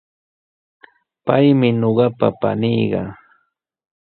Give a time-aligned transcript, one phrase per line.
[1.25, 3.01] Paymi ñuqaqapa paniiqa.